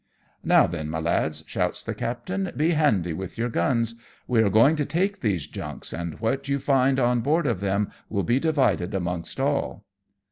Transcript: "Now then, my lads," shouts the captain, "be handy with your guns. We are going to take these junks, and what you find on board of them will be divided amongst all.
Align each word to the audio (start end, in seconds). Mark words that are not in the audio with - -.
"Now 0.43 0.65
then, 0.65 0.89
my 0.89 0.97
lads," 0.99 1.43
shouts 1.45 1.83
the 1.83 1.93
captain, 1.93 2.51
"be 2.57 2.71
handy 2.71 3.13
with 3.13 3.37
your 3.37 3.49
guns. 3.49 3.93
We 4.27 4.41
are 4.41 4.49
going 4.49 4.75
to 4.77 4.83
take 4.85 5.19
these 5.19 5.45
junks, 5.45 5.93
and 5.93 6.19
what 6.19 6.47
you 6.47 6.57
find 6.57 6.99
on 6.99 7.19
board 7.21 7.45
of 7.45 7.59
them 7.59 7.91
will 8.09 8.23
be 8.23 8.39
divided 8.39 8.95
amongst 8.95 9.39
all. 9.39 9.85